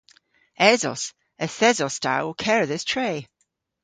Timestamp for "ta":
2.03-2.13